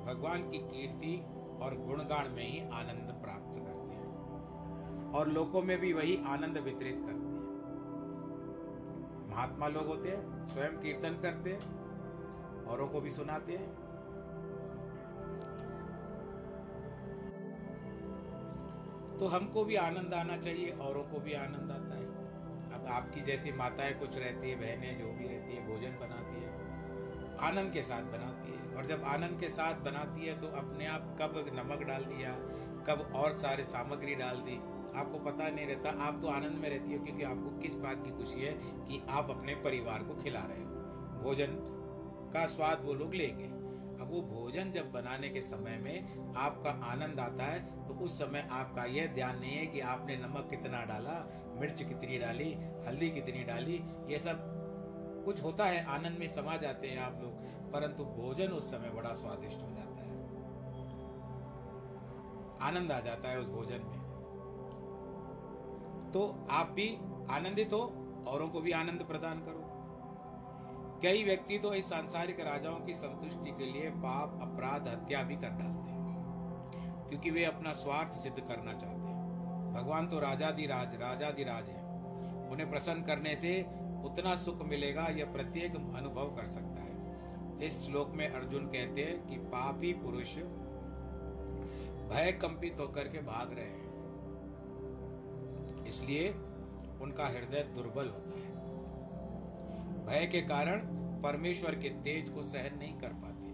[0.05, 1.15] भगवान की कीर्ति
[1.61, 6.95] और गुणगान में ही आनंद प्राप्त करते हैं और लोगों में भी वही आनंद वितरित
[6.95, 7.47] करते हैं।
[9.29, 13.88] महात्मा लोग होते हैं, स्वयं कीर्तन करते हैं, औरों को भी सुनाते हैं।
[19.19, 22.07] तो हमको भी आनंद आना चाहिए, औरों को भी आनंद आता है।
[22.73, 26.51] अब आपकी जैसी माताएँ कुछ रहती है, बहनें जो भी रहती है, भोजन बनाती है,
[27.41, 31.15] आनंद के साथ बनाती है। और जब आनंद के साथ बनाती है तो अपने आप
[31.21, 32.31] कब नमक डाल दिया,
[32.87, 34.55] कब और सारे सामग्री डाल दी,
[34.95, 38.11] आपको पता नहीं रहता। आप तो आनंद में रहती हो, क्योंकि आपको किस बात की
[38.13, 41.59] खुशी है कि आप अपने परिवार को खिला रहे हो। भोजन
[42.33, 43.48] का स्वाद वो लोग लेंगे।
[44.09, 48.83] वो भोजन जब बनाने के समय में आपका आनंद आता है तो उस समय आपका
[48.85, 51.17] यह ध्यान नहीं है कि आपने नमक कितना डाला,
[51.59, 52.53] मिर्च कितनी डाली,
[52.87, 54.55] हल्दी कितनी डाली, ये सब
[55.25, 57.31] कुछ होता है, आनंद में समा जाते हैं आप लोग,
[57.71, 60.17] परंतु भोजन उस समय बड़ा स्वादिष्ट हो जाता है।
[62.61, 63.99] आनंद आ जाता है उस भोजन में।
[66.11, 66.87] तो आप भी
[67.29, 67.81] आनंदित हो,
[68.27, 69.68] औरों को भी आनंद प्रदान करो।
[71.03, 75.49] कई व्यक्ति तो इस सांसारिक राजाओं की संतुष्टि के लिए पाप, अपराध, हत्या भी कर
[75.49, 81.81] डालते हैं, क्योंकि वे अपना स्वार्थ सिद्ध करना चाहते हैं। भगवान तो राजाधिराज राजाधिराज है।
[82.49, 83.61] उन्हें प्रसन्न करने से
[84.05, 89.27] उतना सुख मिलेगा, यह प्रत्येक अनुभव कर सकता है। इस श्लोक में अर्जुन कहते हैं
[89.27, 90.35] कि पापी पुरुष
[92.09, 93.87] भय कंपित होकर के भाग रहे हैं।
[95.85, 96.29] इसलिए
[97.01, 98.28] उनका हृदय दुर्बल होता है।
[100.09, 100.79] भय के कारण
[101.21, 103.51] परमेश्वर के तेज को सहन नहीं कर पाते।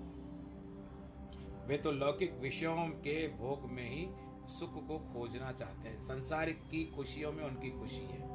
[1.68, 4.08] वे तो लौकिक विषयों के भोग में ही
[4.54, 8.30] सुख को खोजना चाहते हैं। संसारिक की खुशियों में उनकी खुशी है।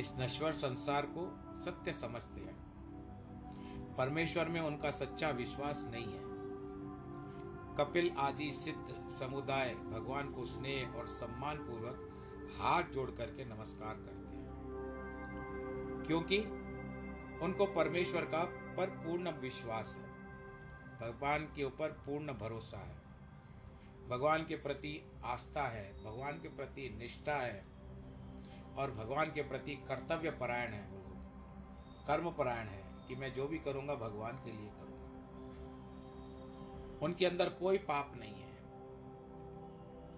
[0.00, 2.56] इस नश्वर संसार को सत्य समझते हैं।
[3.98, 6.24] परमेश्वर में उनका सच्चा विश्वास नहीं है।
[7.76, 12.08] कपिल आदि सिद्ध समुदाय भगवान को स्नेह और सम्मान पूर्वक
[12.60, 14.44] हाथ जोड़ करके नमस्कार करते हैं।
[16.06, 16.63] क्योंकि
[17.44, 18.44] उनको परमेश्वर का
[18.76, 20.02] पर पूर्ण विश्वास है।
[21.00, 23.04] भगवान के ऊपर पूर्ण भरोसा है।
[24.08, 27.66] भगवान के प्रति आस्था है, भगवान के प्रति निष्ठा है
[28.78, 31.04] और भगवान के प्रति कर्तव्य परायण है वो।
[32.06, 34.94] कर्म परायण है कि मैं जो भी करूँगा, भगवान के लिए करूँगा।
[37.02, 38.54] उनके अंदर कोई पाप नहीं है।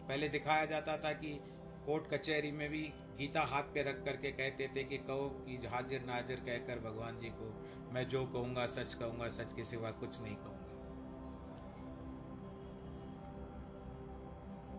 [0.08, 1.40] पहले दिखाया जाता था कि
[1.86, 6.04] कोर्ट कचहरी में भी गीता हाथ पे रख करके कहते थे कि कहो कि हाजिर
[6.04, 7.48] नाजिर कहकर भगवान जी को,
[7.92, 10.62] मैं जो कहूँगा, सच कहूँगा, सच के सिवा कुछ नहीं कहूँगा.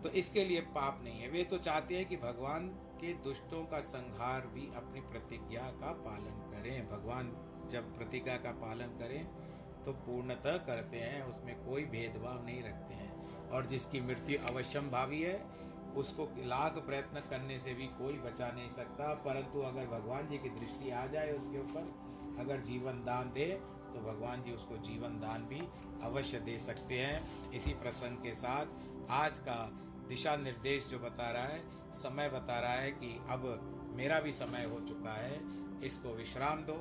[0.02, 2.68] तो इसके लिए पाप नहीं है। वे तो चाहते हैं कि भगवान
[3.00, 7.32] के दुष्टों का संहार भी अपनी प्रतिज्ञा का पालन करें। भगवान
[7.72, 9.24] जब प्रतिज्ञा का पालन करें
[9.84, 15.20] तो पूर्णतः करते हैं, उसमें कोई भेदभाव नहीं रखते हैं। और जिसकी मृत्यु अवश्यम भावी
[15.22, 15.36] है
[15.98, 20.48] उसको लाख प्रयत्न करने से भी कोई बचा नहीं सकता, परंतु अगर भगवान जी की
[20.50, 21.92] दृष्टि आ जाए उसके ऊपर,
[22.40, 23.46] अगर जीवन दान दे
[23.88, 25.60] तो भगवान जी उसको जीवन दान भी
[26.04, 29.58] अवश्य दे सकते हैं। इसी प्रसंग के साथ आज का
[30.08, 31.62] दिशा निर्देश जो बता रहा है,
[31.94, 33.46] समय बता रहा है कि अब
[33.96, 35.40] मेरा भी समय हो चुका है,
[35.82, 36.74] इसको विश्राम दो।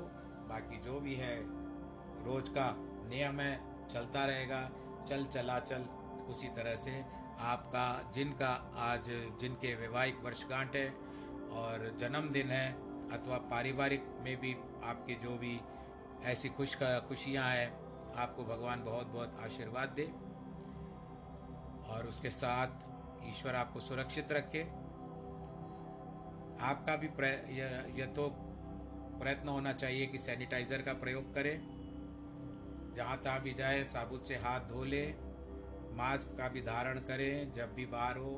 [0.49, 1.36] बाकी जो भी है,
[2.26, 2.74] रोज का
[3.09, 4.61] नियम है, चलता रहेगा,
[5.07, 5.86] चल चला चल
[6.30, 6.91] उसी तरह से
[7.40, 9.10] आपका, जिनका आज,
[9.42, 10.90] जिनके वैवाहिक वर्षगांठ है
[11.52, 12.72] और जन्मदिन है
[13.12, 15.60] अथवा पारिवारिक में भी आपके जो भी
[16.24, 16.76] ऐसी खुश,
[17.08, 17.70] खुशियाँ हैं,
[18.16, 20.06] आपको भगवान बहुत बहुत आशीर्वाद दे
[21.94, 24.62] और उसके साथ ईश्वर आपको सुरक्षित रखे।
[26.64, 27.08] आपका भी
[27.98, 28.30] यह तो
[29.20, 31.56] प्रयत्न होना चाहिए कि सैनिटाइज़र का प्रयोग करें।
[32.96, 35.06] जहाँ तहाँ भी जाए साबुन से हाथ धो ले।
[35.98, 38.32] मास्क का भी धारण करें, जब भी बाहर हो।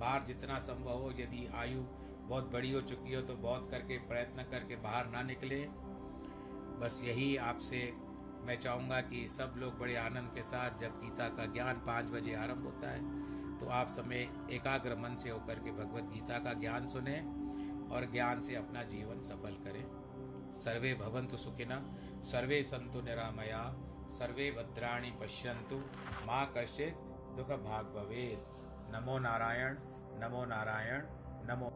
[0.00, 1.82] बाहर जितना संभव हो, यदि आयु
[2.28, 5.60] बहुत बड़ी हो चुकी हो तो बहुत करके प्रयत्न करके बाहर ना निकले।
[6.80, 7.80] बस यही आपसे
[8.42, 12.34] मैं चाहूँगा कि सब लोग बड़े आनंद के साथ, जब गीता का ज्ञान पाँच बजे
[12.34, 16.88] आरंभ होता है तो आप समय एकाग्र मन से होकर के भगवत गीता का ज्ञान
[16.88, 17.18] सुने
[17.94, 19.84] और ज्ञान से अपना जीवन सफल करें।
[20.54, 21.82] सर्वे भवन्तु सुखिना
[22.24, 23.62] सर्वे संतु निरामया।
[24.18, 25.76] सर्वे भद्राणि पश्यन्तु
[26.26, 27.04] माँ कश्चित्
[27.36, 28.50] दुःखभाग् भवेत्।
[28.92, 29.76] नमो नारायण
[30.22, 31.06] नमो नारायण
[31.48, 31.68] नमो